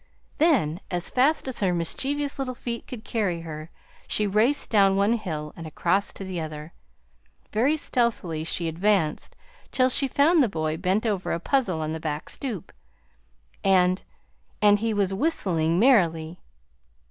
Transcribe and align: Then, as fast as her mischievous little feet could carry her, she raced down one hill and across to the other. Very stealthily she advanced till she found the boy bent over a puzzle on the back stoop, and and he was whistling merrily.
Then, 0.39 0.81
as 0.89 1.11
fast 1.11 1.47
as 1.47 1.59
her 1.59 1.75
mischievous 1.75 2.39
little 2.39 2.55
feet 2.55 2.87
could 2.87 3.03
carry 3.05 3.41
her, 3.41 3.69
she 4.07 4.25
raced 4.25 4.71
down 4.71 4.95
one 4.95 5.13
hill 5.13 5.53
and 5.55 5.67
across 5.67 6.11
to 6.13 6.23
the 6.23 6.41
other. 6.41 6.73
Very 7.53 7.77
stealthily 7.77 8.43
she 8.43 8.67
advanced 8.67 9.35
till 9.71 9.89
she 9.91 10.07
found 10.07 10.41
the 10.41 10.49
boy 10.49 10.75
bent 10.75 11.05
over 11.05 11.31
a 11.33 11.39
puzzle 11.39 11.81
on 11.81 11.93
the 11.93 11.99
back 11.99 12.31
stoop, 12.31 12.71
and 13.63 14.03
and 14.59 14.79
he 14.79 14.91
was 14.91 15.13
whistling 15.13 15.77
merrily. 15.77 16.39